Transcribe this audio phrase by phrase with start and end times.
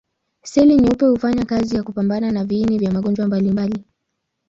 [0.43, 3.85] Seli nyeupe hufanya kazi ya kupambana na viini vya magonjwa mbalimbali.